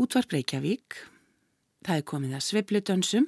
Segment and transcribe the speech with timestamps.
[0.00, 0.94] Útvarp Reykjavík,
[1.84, 3.24] það er komið að svepludönsum,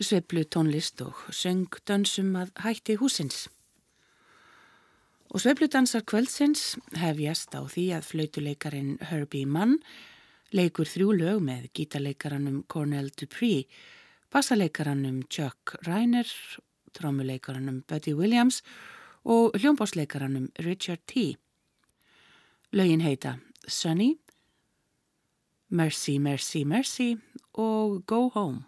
[0.00, 3.42] sveplutónlist og söngdönsum að hætti húsins.
[5.28, 9.76] Og svepludansar kvöldsins hefjast á því að flautuleikarin Herbie Mann
[10.56, 13.68] leikur þrjú lög með gítarleikaranum Cornel Dupree,
[14.32, 16.32] bassaleikaranum Chuck Reiner,
[16.96, 18.62] trómuleikaranum Buddy Williams
[19.28, 21.36] og hljómbásleikaranum Richard T.
[22.72, 23.36] Lögin heita
[23.68, 24.14] Sunny,
[25.72, 27.16] Merci, merci, merci,
[27.54, 28.66] or go home.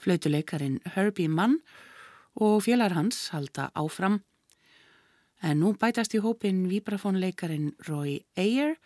[0.00, 1.58] Flautuleikarin Herbie Mann
[2.34, 4.20] og félagar hans halda áfram.
[5.42, 8.76] En nú bætast í hópin vibrafónleikarin Roy Ayer,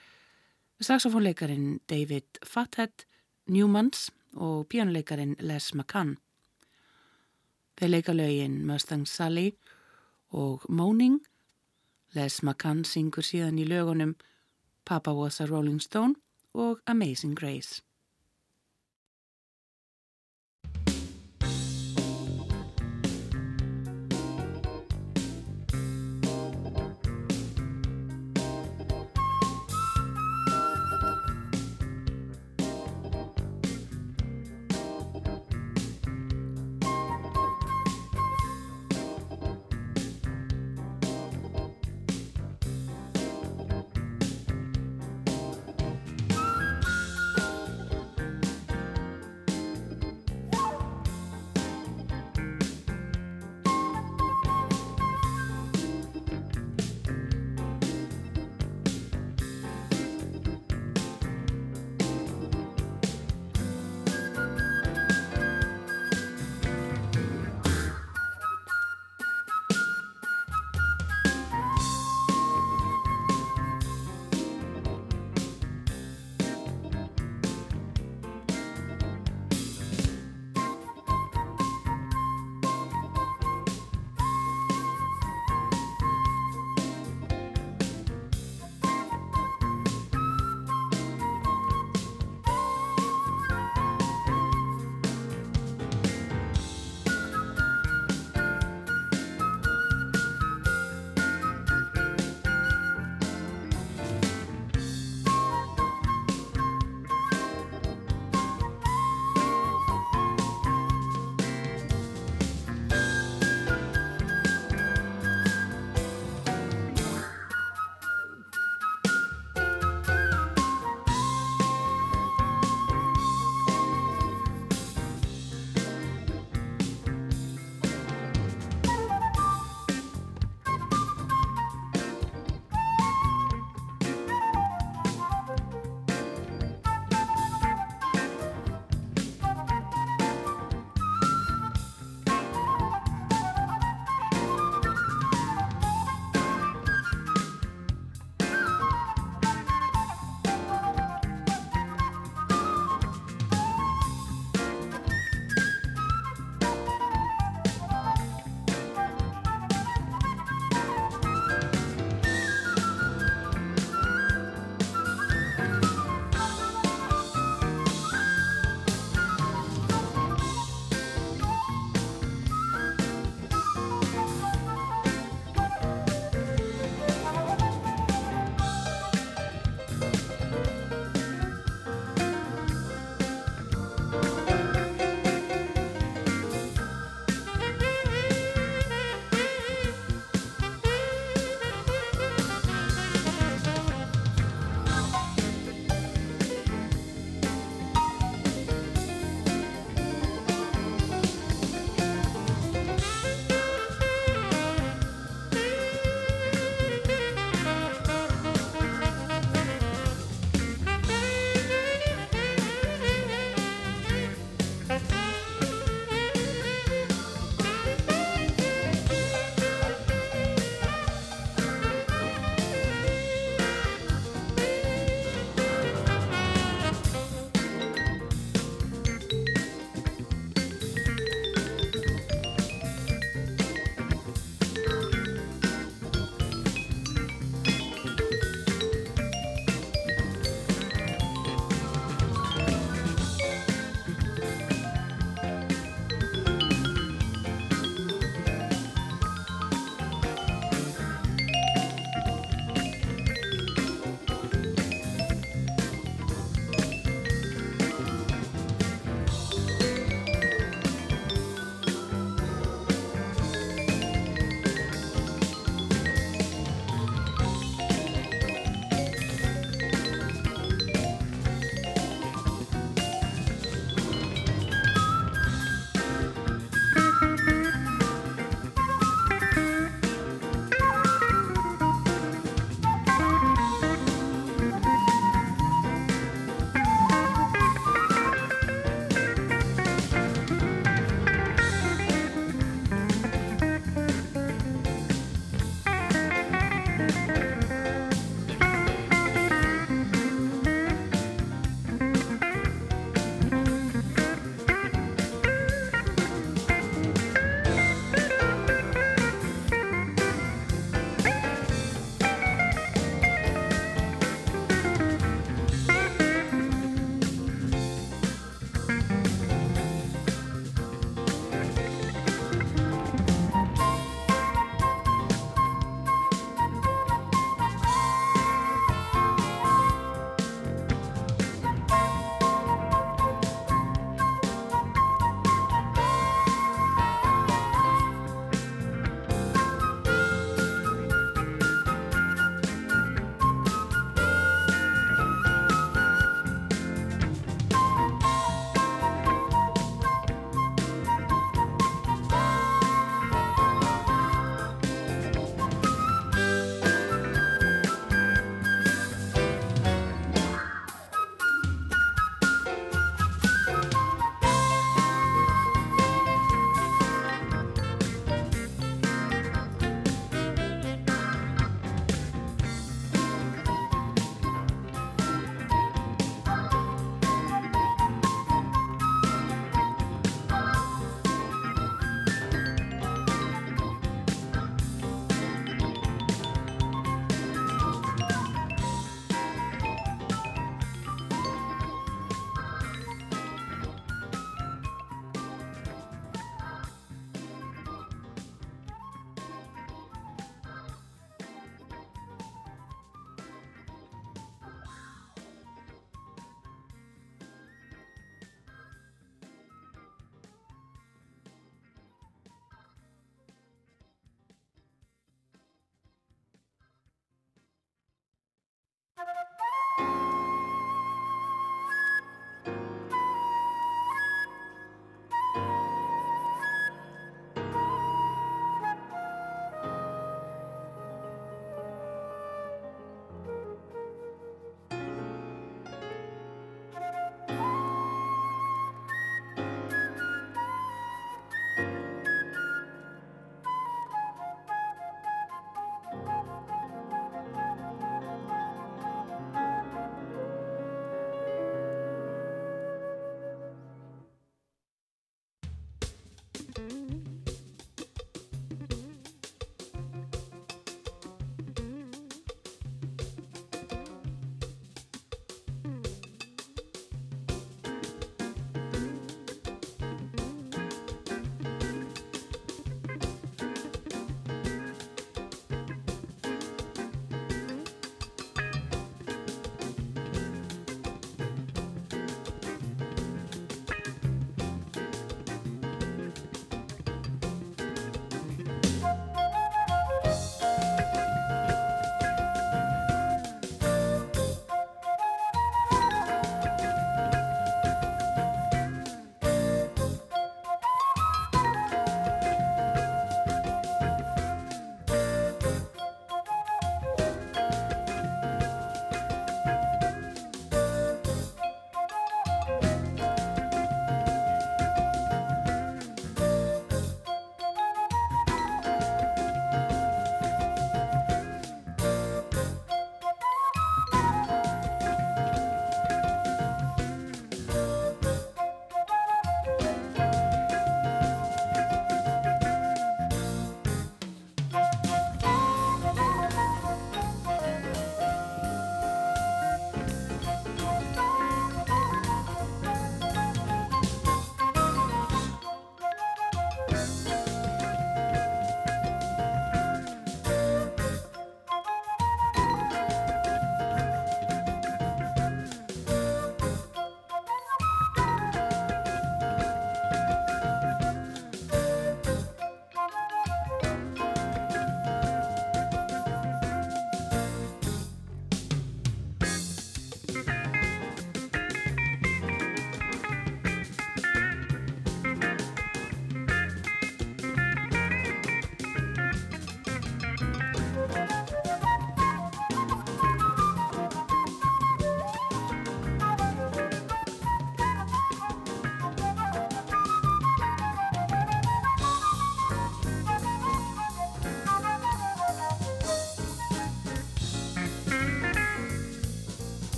[0.80, 3.06] saxofónleikarin David Fathead,
[3.46, 6.16] Newmans og píjónuleikarin Les McCann.
[7.78, 9.54] Þeir leika lögin Mustang Sally
[10.30, 11.20] og Moaning.
[12.14, 14.14] Les McCann syngur síðan í lögunum
[14.84, 16.14] Papa was a Rolling Stone
[16.54, 17.82] og Amazing Grace.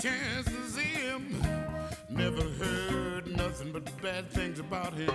[0.00, 1.42] chances him.
[2.08, 5.12] Never heard nothing but bad things about him.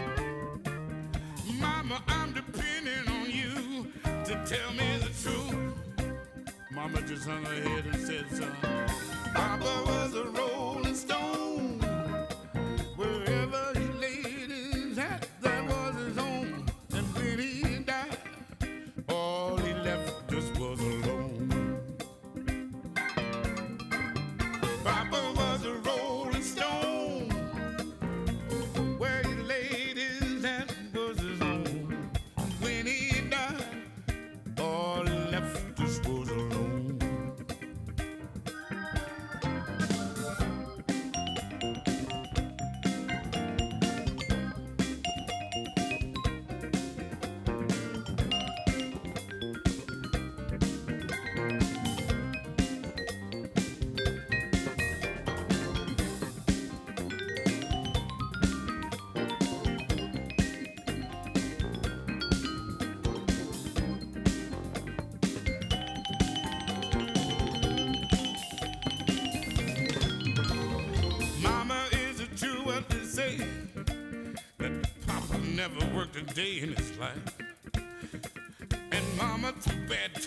[1.60, 5.56] Mama, I'm depending on you to tell me the truth.
[6.72, 8.56] Mama just hung her head and said, son,
[9.34, 11.53] Papa was a rolling stone.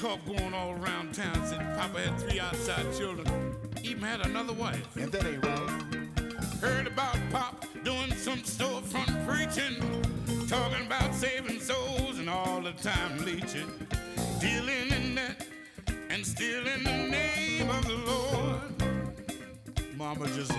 [0.06, 4.96] going all around town said Papa had three outside children, even had another wife.
[4.96, 6.60] And that ain't right.
[6.60, 9.76] Heard about Pop doing some storefront preaching,
[10.48, 13.68] talking about saving souls and all the time leeching,
[14.40, 15.44] dealing in that
[16.10, 18.60] and still in the name of the Lord.
[19.96, 20.55] Mama just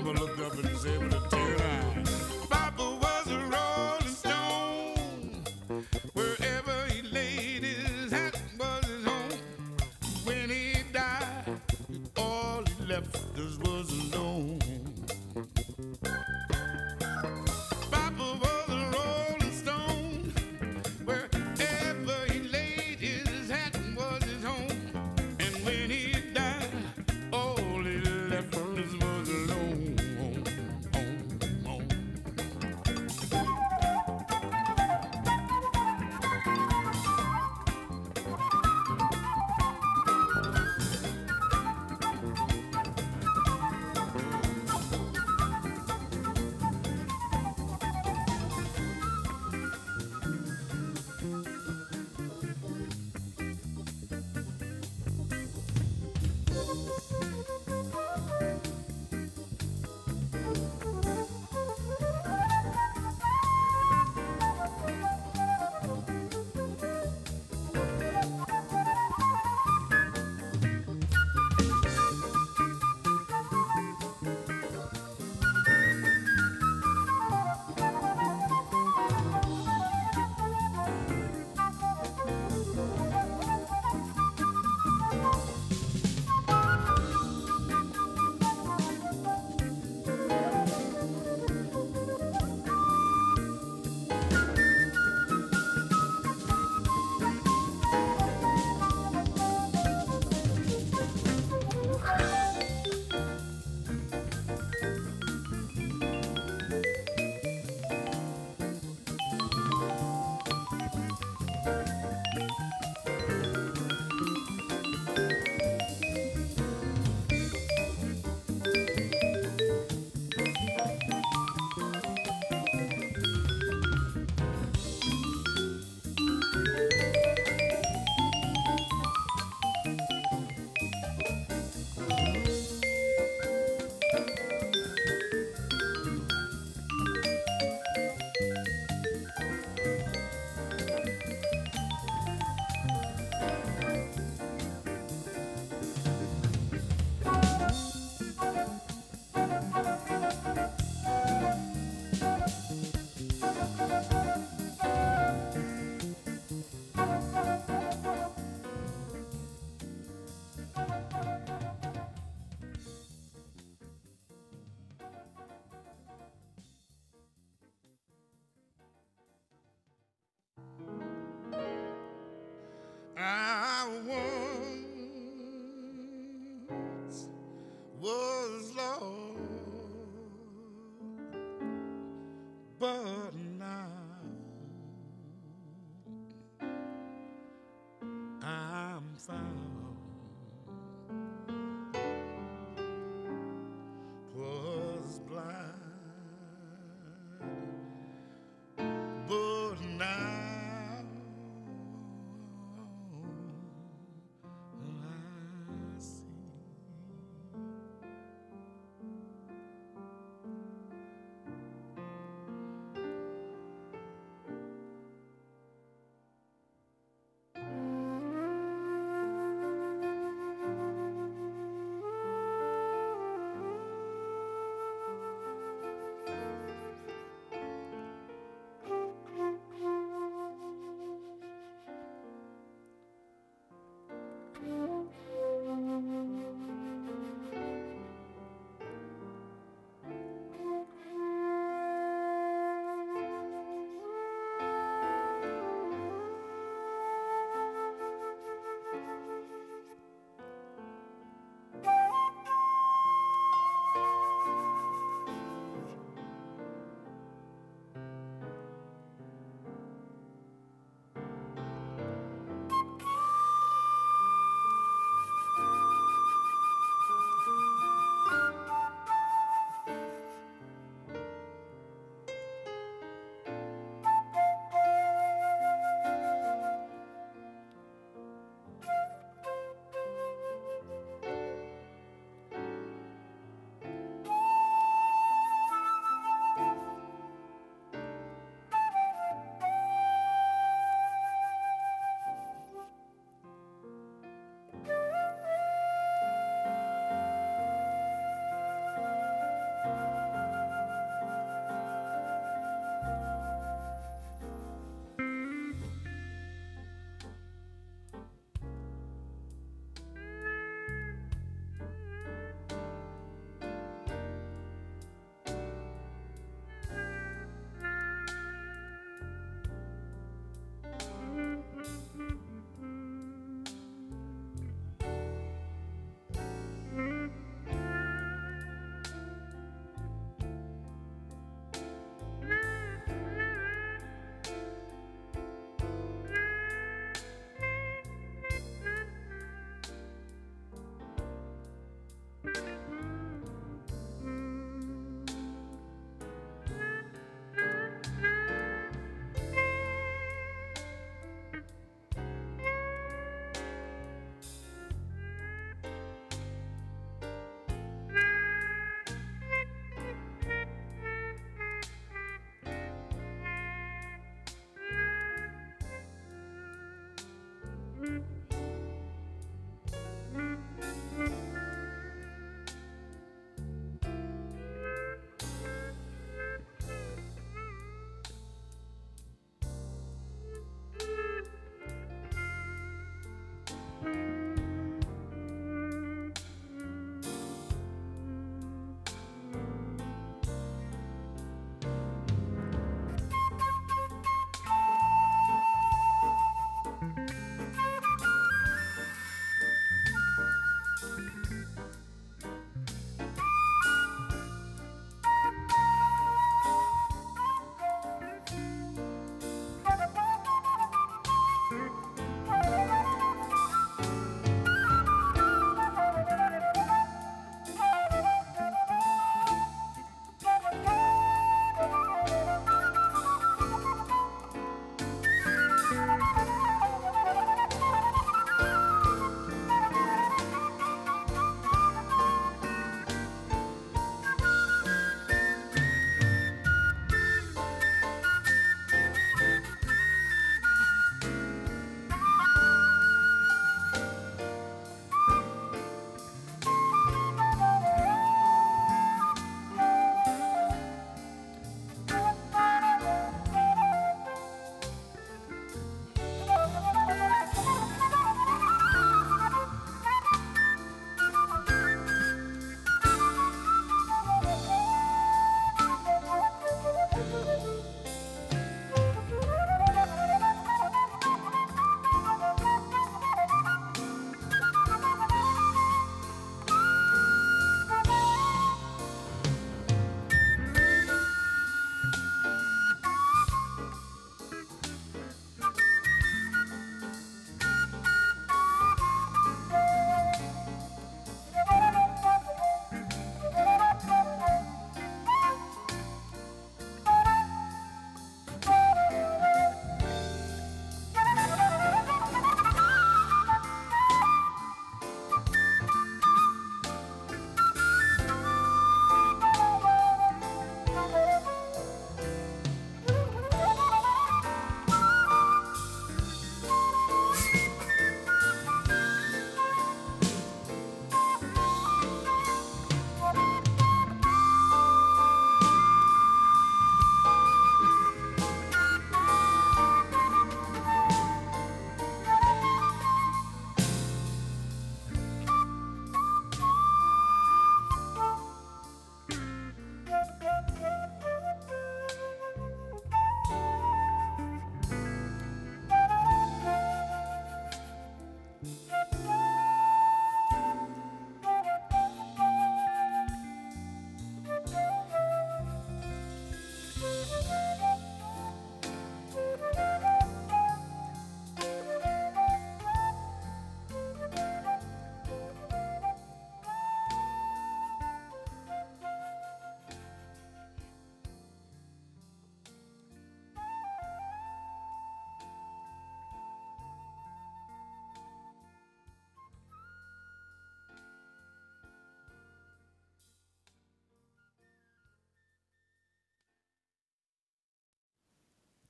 [0.00, 1.77] Mama looked up and was able to tear it out.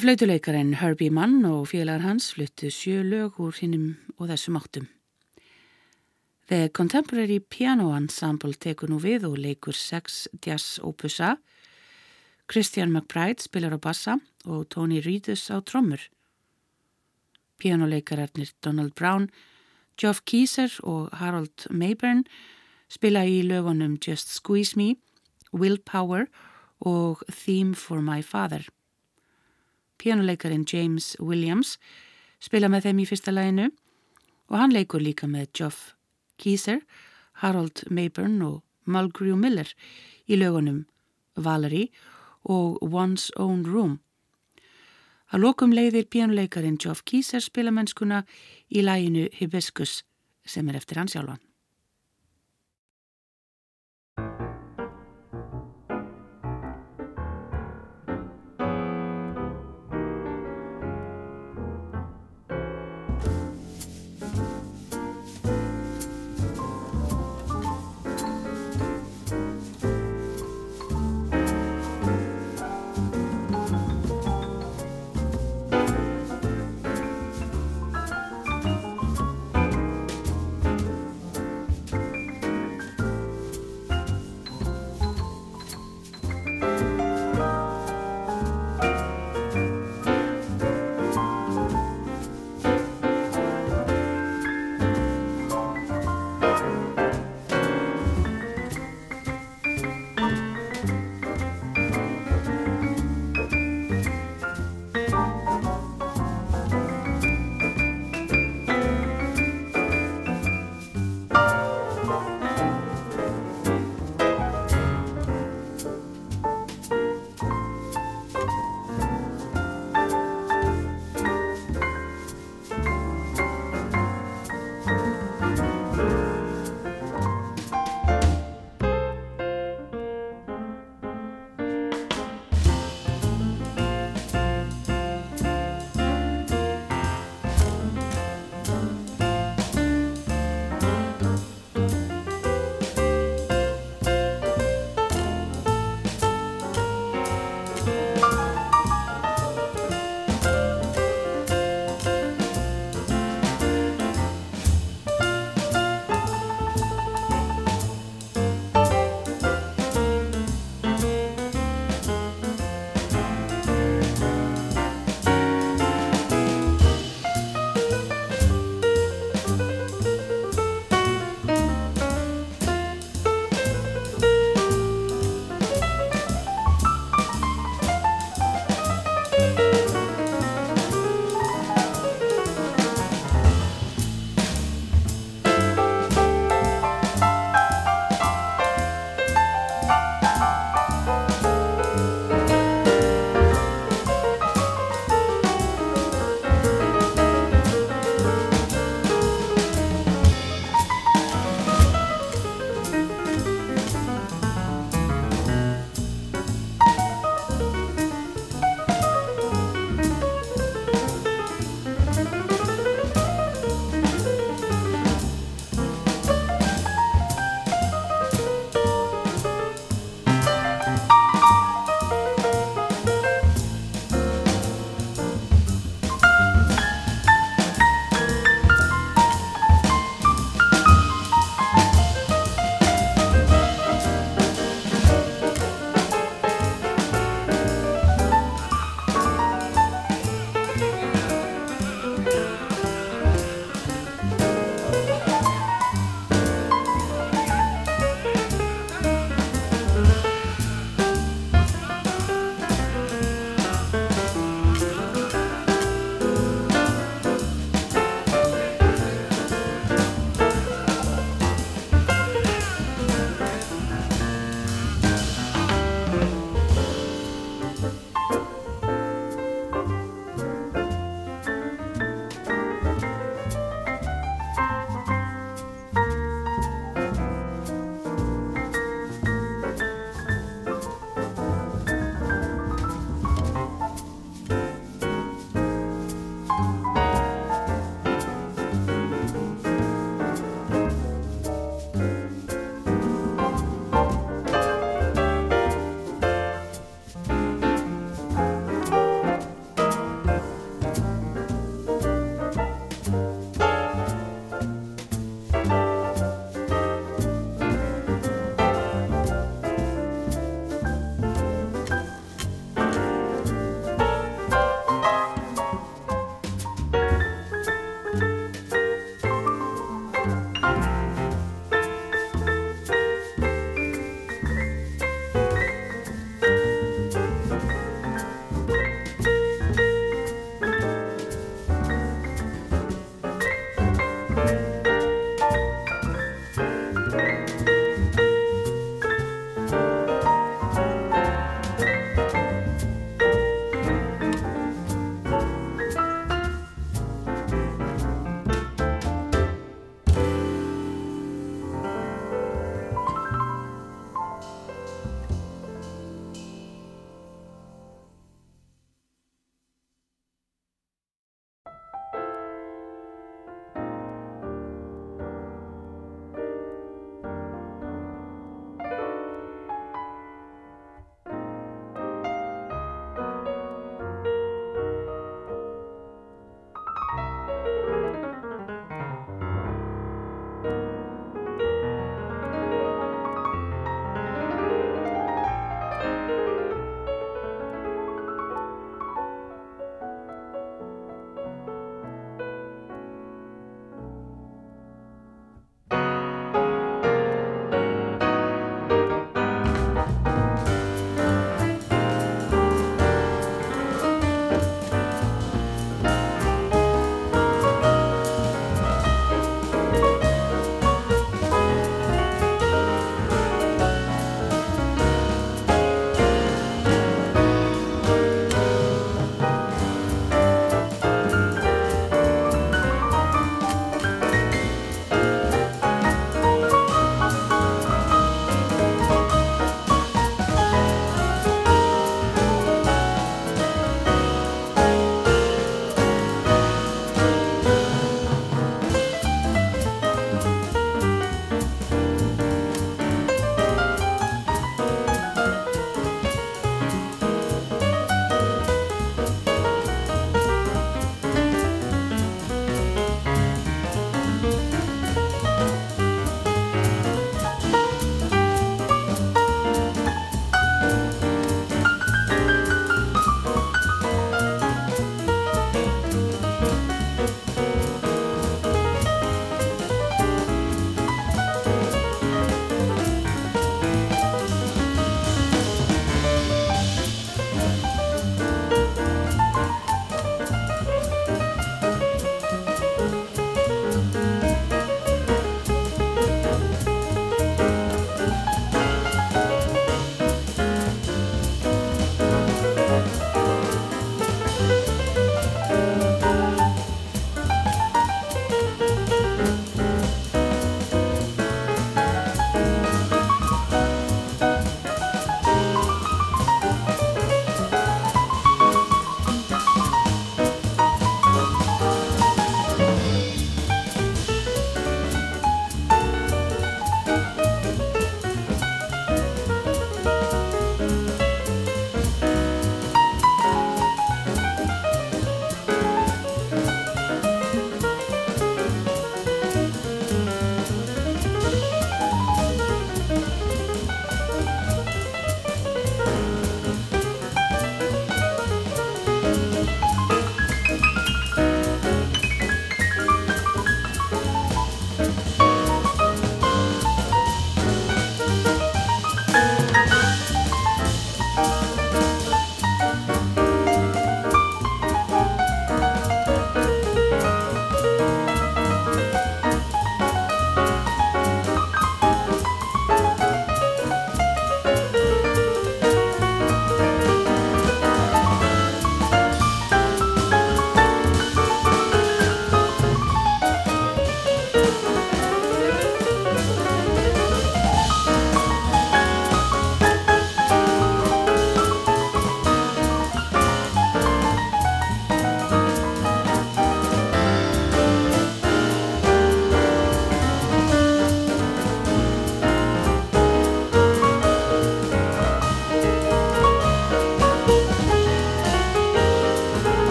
[0.00, 4.86] Flautuleikarin Herbie Mann og félagar hans fluttu sjö lög úr hinnum og þessum áttum.
[6.48, 11.34] The Contemporary Piano Ensemble tekur nú við og leikur sex jazz opusa.
[12.48, 16.00] Christian McBride spilar á bassa og Tony Reedus á trommur.
[17.60, 19.28] Pianoleikararnir Donald Brown,
[20.00, 22.24] Geoff Keeser og Harold Mayburn
[22.88, 24.94] spila í lögunum Just Squeeze Me,
[25.52, 26.30] Willpower
[26.80, 28.64] og Theme for My Father.
[30.00, 31.76] Pianoleikarin James Williams
[32.40, 33.66] spila með þeim í fyrsta læginu
[34.48, 35.90] og hann leikur líka með Geoff
[36.40, 36.80] Keeser,
[37.44, 39.68] Harold Mayburn og Mulgrew Miller
[40.24, 40.86] í lögunum
[41.36, 41.90] Valerie
[42.48, 43.98] og One's Own Room.
[45.30, 48.24] Að lokum leiðir pianoleikarin Geoff Keeser spilamennskuna
[48.72, 50.00] í læginu Hibiscus
[50.48, 51.49] sem er eftir hans sjálfan.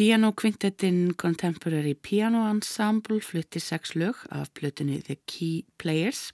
[0.00, 6.32] Piano-kvintettinn Contemporary Piano Ensemble flutti sex lög af plötunni The Key Players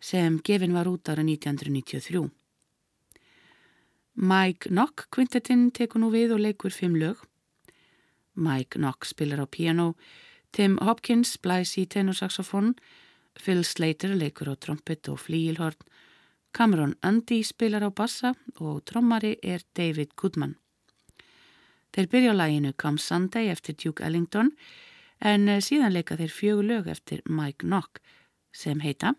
[0.00, 2.30] sem gefin var út ára 1993.
[4.14, 7.20] Mike Nock kvintettinn tekur nú við og leikur fimm lög.
[8.32, 9.92] Mike Nock spilar á piano,
[10.50, 12.78] Tim Hopkins blæs í tenorsaxofón,
[13.36, 15.76] Phil Slater leikur á trompet og flíilhorn,
[16.56, 20.56] Cameron Andy spilar á bassa og trommari er David Goodman.
[21.94, 24.52] Þeir byrja á læginu Come Sunday eftir Duke Ellington
[25.20, 28.00] en eh, síðan leika þeir fjögur lög eftir Mike Nock
[28.52, 29.14] sem heita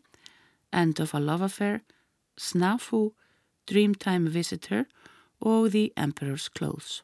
[0.71, 1.81] End of a Love Affair,
[2.37, 3.11] Snafu,
[3.67, 4.85] Dreamtime Visitor
[5.41, 7.01] og The Emperor's Clothes.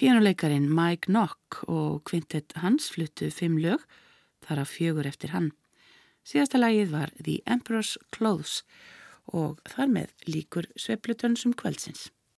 [0.00, 3.82] Píanuleikarin Mike Nock og kvintet hans fluttu fimm lög,
[4.40, 5.50] þar af fjögur eftir hann.
[6.24, 8.62] Síðasta lagið var The Emperor's Clothes
[9.28, 12.06] og þar með líkur sveiplutönsum kvöldsins.